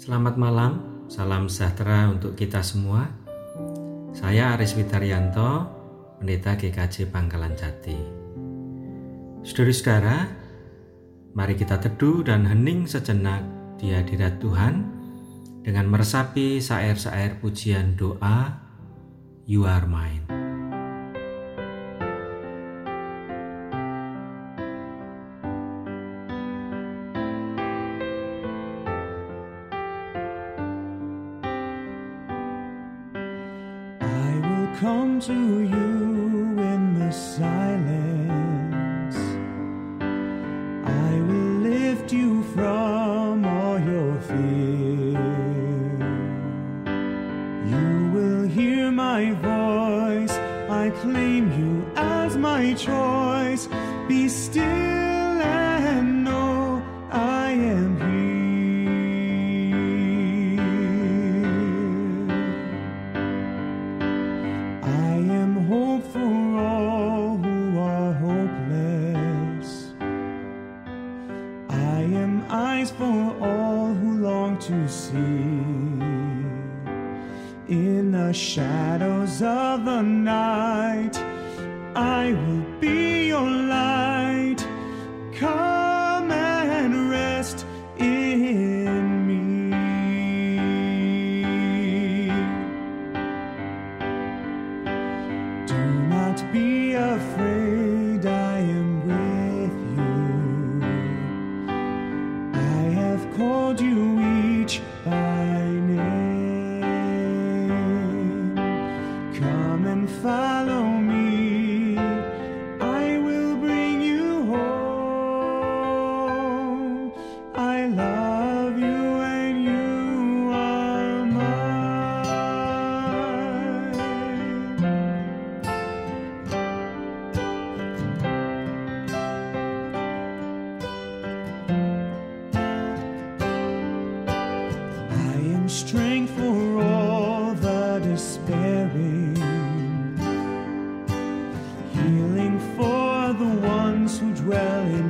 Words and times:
Selamat 0.00 0.40
malam, 0.40 1.04
salam 1.12 1.44
sejahtera 1.44 2.08
untuk 2.08 2.32
kita 2.32 2.64
semua. 2.64 3.04
Saya 4.16 4.56
Aris 4.56 4.72
Witaryanto, 4.72 5.68
Pendeta 6.16 6.56
GKJ 6.56 7.12
Pangkalan 7.12 7.52
Jati. 7.52 8.00
Saudara-saudara, 9.44 10.24
mari 11.36 11.52
kita 11.52 11.76
teduh 11.84 12.24
dan 12.24 12.48
hening 12.48 12.88
sejenak 12.88 13.44
di 13.76 13.92
hadirat 13.92 14.40
Tuhan 14.40 14.88
dengan 15.68 15.92
meresapi 15.92 16.64
sair-sair 16.64 17.36
pujian 17.36 17.92
doa 17.92 18.56
You 19.44 19.68
Are 19.68 19.84
Mine. 19.84 20.19
Come 34.80 35.20
to 35.20 35.34
you 35.60 36.58
in 36.58 36.98
the 36.98 37.12
silence. 37.12 37.59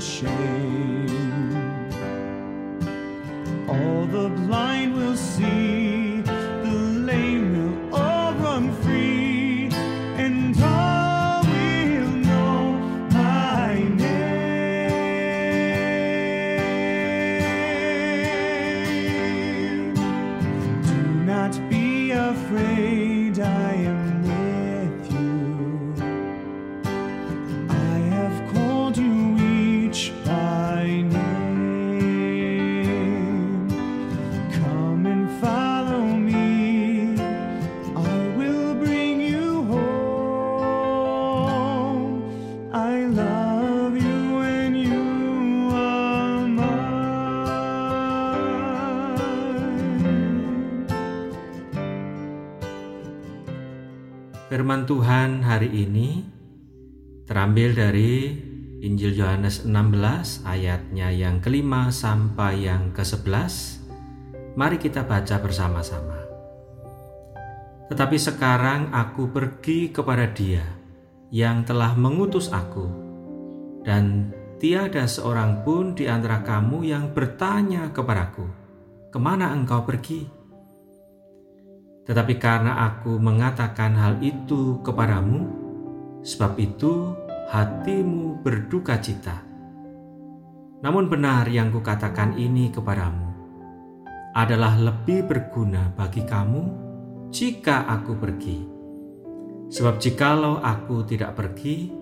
shame. 0.00 0.79
Firman 54.70 54.86
Tuhan 54.86 55.30
hari 55.42 55.66
ini 55.66 56.22
terambil 57.26 57.74
dari 57.74 58.38
Injil 58.78 59.18
Yohanes 59.18 59.66
16 59.66 60.46
ayatnya 60.46 61.10
yang 61.10 61.42
kelima 61.42 61.90
sampai 61.90 62.70
yang 62.70 62.94
ke-11. 62.94 63.50
Mari 64.54 64.78
kita 64.78 65.02
baca 65.02 65.42
bersama-sama. 65.42 66.22
Tetapi 67.90 68.14
sekarang 68.14 68.94
aku 68.94 69.34
pergi 69.34 69.90
kepada 69.90 70.30
dia 70.30 70.62
yang 71.34 71.66
telah 71.66 71.98
mengutus 71.98 72.54
aku 72.54 72.86
dan 73.82 74.30
tiada 74.62 75.02
seorang 75.10 75.66
pun 75.66 75.98
di 75.98 76.06
antara 76.06 76.46
kamu 76.46 76.86
yang 76.86 77.10
bertanya 77.10 77.90
kepadaku, 77.90 78.46
ke 79.10 79.18
mana 79.18 79.50
engkau 79.50 79.82
pergi?' 79.82 80.39
Tetapi 82.10 82.42
karena 82.42 82.90
aku 82.90 83.22
mengatakan 83.22 83.94
hal 83.94 84.18
itu 84.18 84.82
kepadamu, 84.82 85.46
sebab 86.26 86.58
itu 86.58 87.14
hatimu 87.54 88.42
berduka 88.42 88.98
cita. 88.98 89.38
Namun 90.82 91.06
benar 91.06 91.46
yang 91.46 91.70
kukatakan 91.70 92.34
ini 92.34 92.74
kepadamu 92.74 93.30
adalah 94.34 94.74
lebih 94.74 95.22
berguna 95.22 95.94
bagi 95.94 96.26
kamu 96.26 96.62
jika 97.30 97.86
aku 97.86 98.18
pergi. 98.18 98.58
Sebab 99.70 100.02
jikalau 100.02 100.58
aku 100.58 101.06
tidak 101.06 101.38
pergi, 101.38 101.94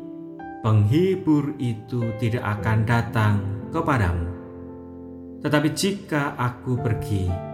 penghibur 0.65 1.53
itu 1.61 2.17
tidak 2.17 2.65
akan 2.65 2.79
datang 2.89 3.37
kepadamu. 3.69 4.29
Tetapi 5.45 5.69
jika 5.77 6.33
aku 6.33 6.81
pergi, 6.81 7.48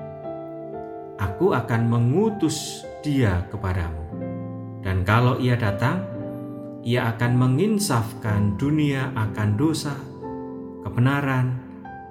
aku 1.19 1.55
akan 1.55 1.83
mengutus 1.87 2.83
dia 3.05 3.45
kepadamu. 3.53 4.03
Dan 4.85 5.07
kalau 5.07 5.41
ia 5.41 5.57
datang, 5.57 6.05
ia 6.85 7.09
akan 7.17 7.33
menginsafkan 7.41 8.61
dunia 8.61 9.09
akan 9.17 9.57
dosa, 9.57 9.97
kebenaran, 10.85 11.57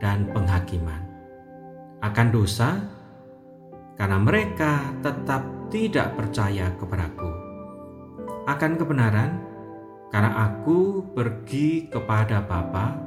dan 0.01 0.25
penghakiman. 0.33 1.05
Akan 2.01 2.33
dosa, 2.33 2.81
karena 3.95 4.17
mereka 4.17 4.91
tetap 5.05 5.45
tidak 5.69 6.17
percaya 6.17 6.73
kepadaku. 6.81 7.29
Akan 8.49 8.75
kebenaran, 8.75 9.39
karena 10.09 10.49
aku 10.49 11.05
pergi 11.13 11.87
kepada 11.87 12.41
Bapa, 12.43 12.97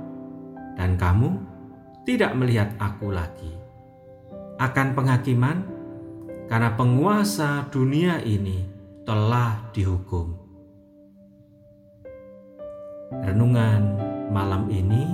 dan 0.78 0.94
kamu 0.94 1.42
tidak 2.06 2.32
melihat 2.38 2.70
aku 2.78 3.10
lagi. 3.10 3.52
Akan 4.56 4.94
penghakiman, 4.96 5.75
karena 6.46 6.74
penguasa 6.78 7.66
dunia 7.70 8.22
ini 8.22 8.62
telah 9.02 9.70
dihukum. 9.74 10.34
Renungan 13.22 13.82
malam 14.30 14.70
ini 14.70 15.06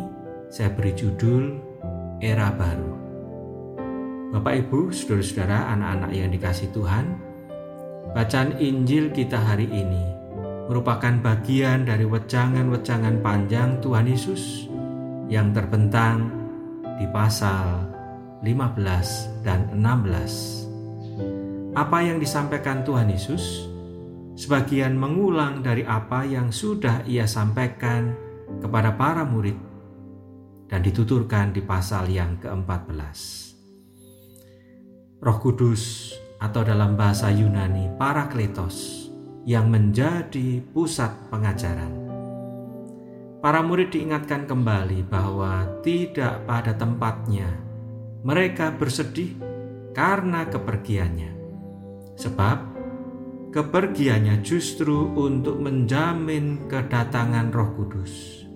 saya 0.48 0.72
beri 0.72 0.92
judul 0.96 1.56
Era 2.20 2.52
Baru. 2.52 2.92
Bapak, 4.32 4.64
Ibu, 4.64 4.88
saudara-saudara, 4.96 5.76
anak-anak 5.76 6.10
yang 6.16 6.32
dikasih 6.32 6.72
Tuhan, 6.72 7.04
bacaan 8.16 8.56
Injil 8.56 9.12
kita 9.12 9.36
hari 9.36 9.68
ini 9.68 10.04
merupakan 10.72 11.12
bagian 11.20 11.84
dari 11.84 12.08
wejangan-wejangan 12.08 13.20
panjang 13.20 13.76
Tuhan 13.84 14.08
Yesus 14.08 14.72
yang 15.28 15.52
terbentang 15.52 16.32
di 16.96 17.04
pasal 17.12 17.84
15 18.40 19.44
dan 19.44 19.68
16. 19.76 20.71
Apa 21.72 22.04
yang 22.04 22.20
disampaikan 22.20 22.84
Tuhan 22.84 23.08
Yesus 23.08 23.64
sebagian 24.36 24.92
mengulang 24.92 25.64
dari 25.64 25.88
apa 25.88 26.20
yang 26.20 26.52
sudah 26.52 27.00
ia 27.08 27.24
sampaikan 27.24 28.12
kepada 28.60 28.92
para 28.92 29.24
murid 29.24 29.56
dan 30.68 30.84
dituturkan 30.84 31.56
di 31.56 31.64
pasal 31.64 32.12
yang 32.12 32.36
ke-14. 32.44 33.16
Roh 35.24 35.38
Kudus 35.40 36.12
atau 36.44 36.60
dalam 36.60 36.92
bahasa 36.92 37.32
Yunani 37.32 37.88
Parakletos 37.96 39.08
yang 39.48 39.72
menjadi 39.72 40.60
pusat 40.76 41.08
pengajaran. 41.32 42.04
Para 43.40 43.64
murid 43.64 43.96
diingatkan 43.96 44.44
kembali 44.44 45.08
bahwa 45.08 45.80
tidak 45.80 46.44
pada 46.44 46.76
tempatnya 46.76 47.48
mereka 48.22 48.68
bersedih 48.70 49.34
karena 49.96 50.46
kepergiannya. 50.46 51.41
Sebab 52.22 52.58
kepergiannya 53.50 54.46
justru 54.46 55.10
untuk 55.18 55.58
menjamin 55.58 56.70
kedatangan 56.70 57.50
Roh 57.50 57.74
Kudus. 57.74 58.46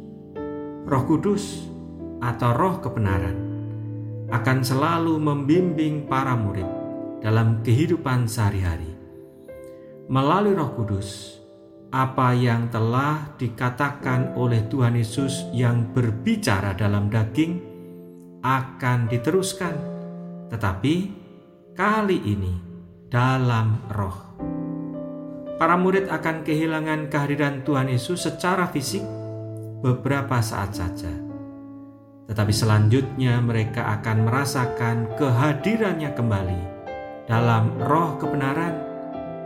Roh 0.87 1.03
Kudus 1.03 1.67
atau 2.23 2.55
Roh 2.55 2.79
kebenaran 2.79 3.35
akan 4.31 4.59
selalu 4.63 5.19
membimbing 5.19 6.07
para 6.07 6.39
murid 6.39 6.67
dalam 7.19 7.59
kehidupan 7.67 8.31
sehari-hari. 8.31 8.95
Melalui 10.07 10.55
Roh 10.55 10.71
Kudus, 10.79 11.43
apa 11.91 12.39
yang 12.39 12.71
telah 12.71 13.35
dikatakan 13.35 14.39
oleh 14.39 14.63
Tuhan 14.71 14.95
Yesus 14.95 15.43
yang 15.51 15.91
berbicara 15.91 16.71
dalam 16.79 17.11
daging 17.11 17.59
akan 18.47 19.11
diteruskan, 19.11 19.75
tetapi 20.55 20.95
kali 21.75 22.19
ini 22.23 22.66
dalam 23.09 23.83
roh. 23.91 24.19
Para 25.57 25.81
murid 25.81 26.13
akan 26.13 26.45
kehilangan 26.45 27.09
kehadiran 27.09 27.65
Tuhan 27.65 27.89
Yesus 27.89 28.29
secara 28.29 28.69
fisik 28.69 29.03
beberapa 29.81 30.43
saat 30.45 30.77
saja 30.77 31.27
tetapi 32.27 32.51
selanjutnya 32.51 33.39
mereka 33.39 33.87
akan 33.99 34.27
merasakan 34.27 34.97
kehadirannya 35.15 36.11
kembali 36.11 36.61
dalam 37.31 37.71
roh 37.87 38.19
kebenaran, 38.19 38.75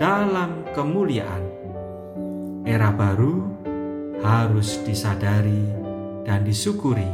dalam 0.00 0.64
kemuliaan. 0.72 1.44
Era 2.64 2.92
baru 2.92 3.44
harus 4.20 4.80
disadari 4.84 5.64
dan 6.24 6.44
disyukuri 6.44 7.08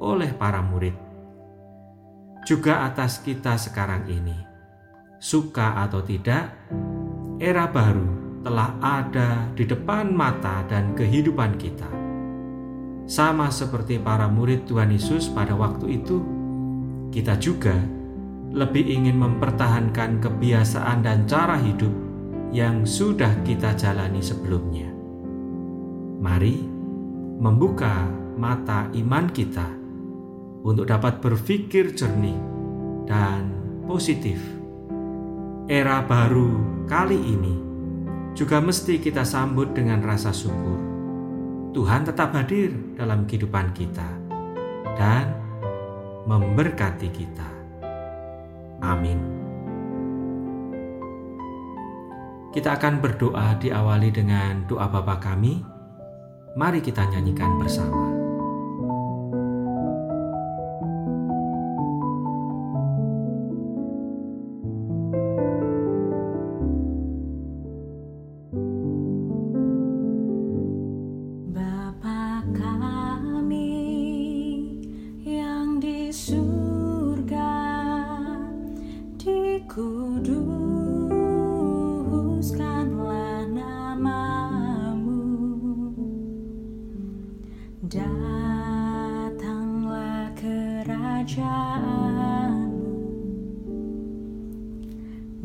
oleh 0.00 0.32
para 0.36 0.64
murid. 0.64 0.96
Juga 2.48 2.88
atas 2.88 3.20
kita 3.20 3.60
sekarang 3.60 4.08
ini, 4.08 4.36
suka 5.18 5.82
atau 5.84 6.00
tidak, 6.04 6.52
era 7.40 7.68
baru 7.68 8.40
telah 8.42 8.78
ada 8.78 9.50
di 9.52 9.66
depan 9.66 10.14
mata 10.14 10.62
dan 10.70 10.94
kehidupan 10.94 11.58
kita 11.58 11.96
sama 13.06 13.54
seperti 13.54 14.02
para 14.02 14.26
murid 14.26 14.66
Tuhan 14.66 14.90
Yesus 14.90 15.30
pada 15.30 15.54
waktu 15.54 16.02
itu, 16.02 16.26
kita 17.14 17.38
juga 17.38 17.78
lebih 18.50 18.82
ingin 18.82 19.14
mempertahankan 19.14 20.18
kebiasaan 20.18 21.06
dan 21.06 21.22
cara 21.30 21.54
hidup 21.54 21.94
yang 22.50 22.82
sudah 22.82 23.30
kita 23.46 23.78
jalani 23.78 24.18
sebelumnya. 24.18 24.90
Mari 26.18 26.66
membuka 27.38 28.10
mata 28.34 28.90
iman 28.90 29.30
kita 29.30 29.70
untuk 30.66 30.90
dapat 30.90 31.22
berpikir 31.22 31.94
jernih 31.94 32.34
dan 33.06 33.54
positif. 33.86 34.55
Era 35.66 35.98
baru 36.06 36.82
kali 36.86 37.18
ini 37.18 37.54
juga 38.38 38.62
mesti 38.62 39.02
kita 39.02 39.26
sambut 39.26 39.74
dengan 39.74 39.98
rasa 39.98 40.30
syukur 40.30 40.78
Tuhan 41.76 42.08
tetap 42.08 42.32
hadir 42.32 42.72
dalam 42.96 43.28
kehidupan 43.28 43.76
kita 43.76 44.08
dan 44.96 45.28
memberkati 46.24 47.08
kita. 47.12 47.50
Amin. 48.80 49.20
Kita 52.48 52.80
akan 52.80 53.04
berdoa 53.04 53.60
diawali 53.60 54.08
dengan 54.08 54.64
doa 54.64 54.88
Bapa 54.88 55.20
kami. 55.20 55.60
Mari 56.56 56.80
kita 56.80 57.04
nyanyikan 57.12 57.60
bersama. 57.60 58.05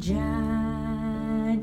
Jadilah 0.01 1.61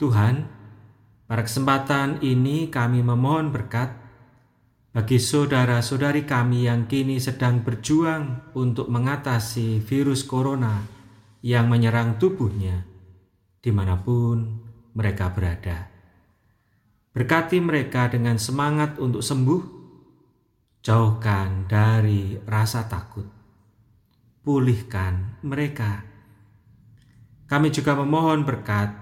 Tuhan, 0.00 0.58
Pada 1.30 1.46
kesempatan 1.46 2.18
ini 2.26 2.66
kami 2.74 3.06
memohon 3.06 3.54
berkat 3.54 3.94
bagi 4.90 5.22
saudara-saudari 5.22 6.26
kami 6.26 6.66
yang 6.66 6.90
kini 6.90 7.22
sedang 7.22 7.62
berjuang 7.62 8.50
untuk 8.58 8.90
mengatasi 8.90 9.78
virus 9.78 10.26
corona 10.26 10.82
yang 11.46 11.70
menyerang 11.70 12.18
tubuhnya 12.18 12.82
di 13.62 13.70
mana 13.70 13.94
pun 13.94 14.42
mereka 14.98 15.30
berada. 15.30 15.86
Berkati 17.14 17.62
mereka 17.62 18.10
dengan 18.10 18.34
semangat 18.34 18.98
untuk 18.98 19.22
sembuh, 19.22 19.62
jauhkan 20.82 21.70
dari 21.70 22.34
rasa 22.42 22.90
takut, 22.90 23.30
pulihkan 24.42 25.38
mereka. 25.46 26.02
Kami 27.46 27.70
juga 27.70 27.94
memohon 27.94 28.42
berkat 28.42 28.99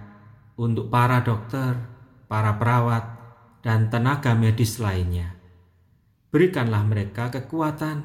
untuk 0.59 0.91
para 0.91 1.23
dokter, 1.23 1.79
para 2.27 2.59
perawat, 2.59 3.17
dan 3.63 3.89
tenaga 3.89 4.35
medis 4.35 4.83
lainnya 4.83 5.39
berikanlah 6.29 6.85
mereka 6.85 7.33
kekuatan 7.33 8.05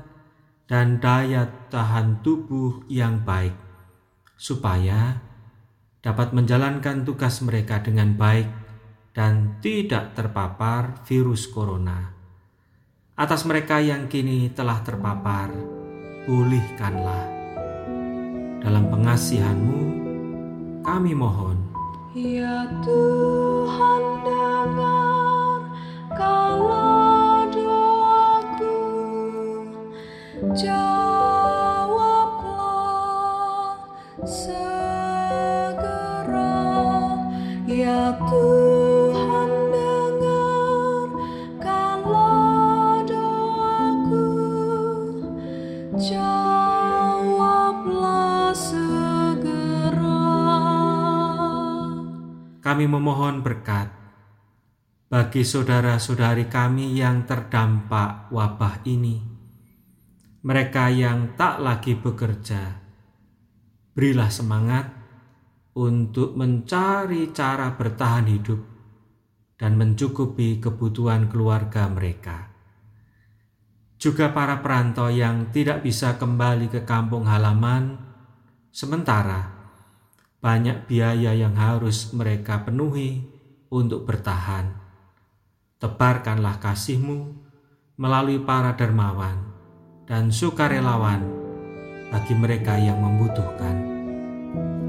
dan 0.67 1.03
daya 1.03 1.67
tahan 1.67 2.23
tubuh 2.23 2.87
yang 2.87 3.21
baik, 3.27 3.53
supaya 4.39 5.19
dapat 5.99 6.31
menjalankan 6.31 7.03
tugas 7.03 7.43
mereka 7.43 7.83
dengan 7.83 8.15
baik 8.15 8.47
dan 9.11 9.59
tidak 9.59 10.15
terpapar 10.15 11.03
virus 11.03 11.51
corona. 11.51 12.15
Atas 13.13 13.45
mereka 13.45 13.77
yang 13.77 14.09
kini 14.09 14.49
telah 14.49 14.81
terpapar, 14.81 15.53
pulihkanlah. 16.25 17.25
Dalam 18.63 18.89
pengasihanmu, 18.89 19.81
kami 20.81 21.13
mohon. 21.13 21.52
Ya 22.13 22.69
Tuhan 22.85 24.03
dengar 24.21 25.65
kalau 26.13 27.41
doaku. 27.49 28.77
Jawablah 30.53 31.73
segera 34.29 34.93
Ya 37.65 38.13
Tuhan 38.29 38.62
memohon 53.03 53.43
berkat 53.43 53.91
bagi 55.11 55.43
saudara-saudari 55.43 56.47
kami 56.47 56.95
yang 56.95 57.27
terdampak 57.27 58.31
wabah 58.31 58.79
ini, 58.87 59.19
mereka 60.47 60.87
yang 60.87 61.35
tak 61.35 61.59
lagi 61.59 61.99
bekerja. 61.99 62.79
Berilah 63.91 64.31
semangat 64.31 64.87
untuk 65.75 66.39
mencari 66.39 67.35
cara 67.35 67.75
bertahan 67.75 68.23
hidup 68.31 68.61
dan 69.59 69.75
mencukupi 69.75 70.63
kebutuhan 70.63 71.27
keluarga 71.27 71.91
mereka. 71.91 72.55
Juga 73.99 74.31
para 74.31 74.63
perantau 74.63 75.11
yang 75.11 75.51
tidak 75.51 75.83
bisa 75.83 76.15
kembali 76.15 76.71
ke 76.71 76.87
kampung 76.87 77.27
halaman, 77.27 77.99
sementara 78.71 79.52
banyak 80.43 80.91
biaya 80.91 81.31
yang 81.31 81.55
harus 81.55 82.11
mereka 82.11 82.67
penuhi 82.67 83.23
untuk 83.71 84.03
bertahan. 84.03 84.75
Tebarkanlah 85.79 86.59
kasih-Mu 86.59 87.31
melalui 87.95 88.43
para 88.43 88.75
dermawan 88.75 89.39
dan 90.03 90.27
sukarelawan 90.35 91.23
bagi 92.11 92.35
mereka 92.35 92.75
yang 92.75 92.99
membutuhkan. 92.99 93.95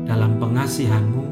Dalam 0.02 0.42
pengasihan-Mu, 0.42 1.24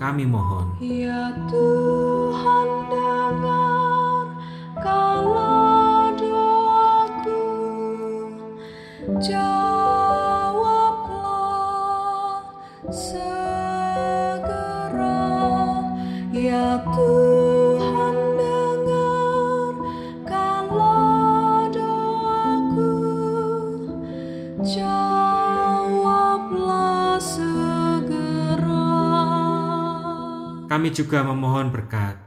kami 0.00 0.24
mohon. 0.24 0.72
Ya 0.80 1.36
Tuhan 1.52 2.68
dengar 2.88 4.24
kalau 4.80 6.08
doaku 6.16 7.44
Jawablah 9.20 9.75
Kami 30.76 30.92
juga 30.92 31.24
memohon 31.24 31.72
berkat 31.72 32.20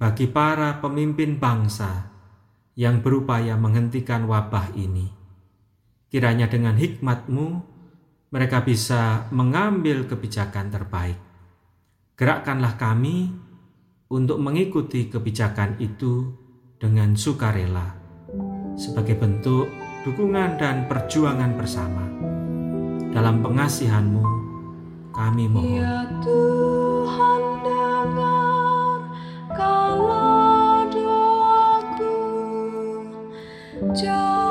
bagi 0.00 0.24
para 0.32 0.80
pemimpin 0.80 1.36
bangsa 1.36 2.08
yang 2.72 3.04
berupaya 3.04 3.52
menghentikan 3.60 4.24
wabah 4.24 4.72
ini. 4.72 5.12
Kiranya 6.08 6.48
dengan 6.48 6.72
hikmat-Mu, 6.80 7.46
mereka 8.32 8.64
bisa 8.64 9.28
mengambil 9.28 10.08
kebijakan 10.08 10.72
terbaik. 10.72 11.20
Gerakkanlah 12.16 12.80
kami 12.80 13.28
untuk 14.08 14.40
mengikuti 14.40 15.12
kebijakan 15.12 15.76
itu 15.84 16.32
dengan 16.80 17.12
sukarela, 17.12 17.92
sebagai 18.72 19.20
bentuk 19.20 19.68
dukungan 20.08 20.56
dan 20.56 20.88
perjuangan 20.88 21.52
bersama. 21.60 22.08
Dalam 23.12 23.44
pengasihan-Mu, 23.44 24.43
kami 25.14 25.46
mohon. 25.46 25.78
Ya 25.78 26.02
Tuhan 26.20 27.42
dengar 27.62 28.98
kalau 29.54 30.82
doaku 30.90 32.18
Jawablah 33.94 34.43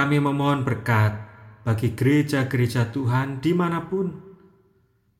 Kami 0.00 0.16
memohon 0.16 0.64
berkat 0.64 1.12
bagi 1.60 1.92
gereja-gereja 1.92 2.88
Tuhan 2.88 3.44
di 3.44 3.52
mana 3.52 3.84
pun. 3.84 4.08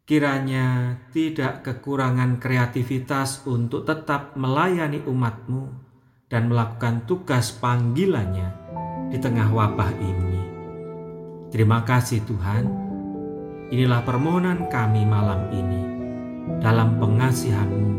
Kiranya 0.08 0.96
tidak 1.12 1.60
kekurangan 1.68 2.40
kreativitas 2.40 3.44
untuk 3.44 3.84
tetap 3.84 4.40
melayani 4.40 5.04
umatmu 5.04 5.68
dan 6.32 6.48
melakukan 6.48 7.04
tugas 7.04 7.52
panggilannya 7.60 8.48
di 9.12 9.20
tengah 9.20 9.52
wabah 9.52 9.92
ini. 10.00 10.40
Terima 11.52 11.84
kasih 11.84 12.24
Tuhan. 12.24 12.64
Inilah 13.68 14.00
permohonan 14.00 14.64
kami 14.72 15.04
malam 15.04 15.44
ini. 15.52 15.82
Dalam 16.56 16.96
pengasihanmu, 16.96 17.92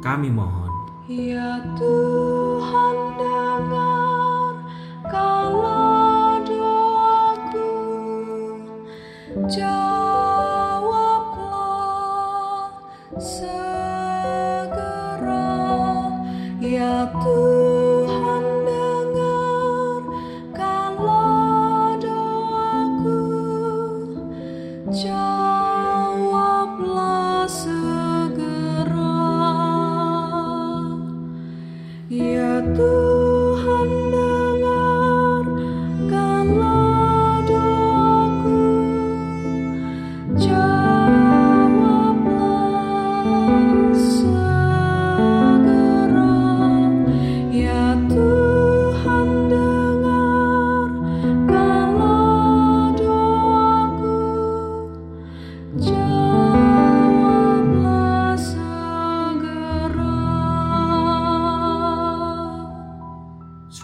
kami 0.00 0.32
mohon. 0.32 0.72
Ya 1.04 1.60
Tuhan 1.76 2.96
dengar 3.20 3.47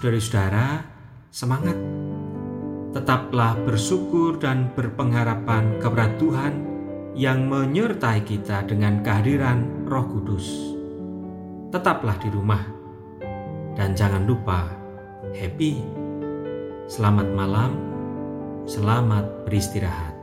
Saudara-saudara, 0.05 0.85
semangat. 1.33 1.81
Tetaplah 2.93 3.57
bersyukur 3.65 4.37
dan 4.37 4.69
berpengharapan 4.77 5.81
kepada 5.81 6.13
Tuhan 6.21 6.53
yang 7.17 7.49
menyertai 7.49 8.21
kita 8.21 8.69
dengan 8.69 9.01
kehadiran 9.01 9.89
Roh 9.89 10.05
Kudus. 10.05 10.77
Tetaplah 11.73 12.21
di 12.21 12.29
rumah 12.29 12.61
dan 13.81 13.97
jangan 13.97 14.29
lupa 14.29 14.69
happy. 15.33 15.81
Selamat 16.85 17.33
malam, 17.33 17.73
selamat 18.69 19.49
beristirahat. 19.49 20.14